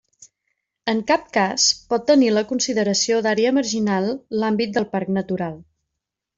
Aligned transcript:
En 0.93 1.03
cap 1.11 1.27
cas 1.37 1.65
pot 1.91 2.07
tenir 2.11 2.31
la 2.37 2.43
consideració 2.53 3.21
d'àrea 3.29 3.53
marginal 3.61 4.11
l'àmbit 4.41 4.77
del 4.81 4.91
parc 4.97 5.17
natural. 5.23 5.65